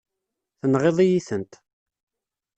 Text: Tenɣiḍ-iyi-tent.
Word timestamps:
Tenɣiḍ-iyi-tent. 0.59 1.53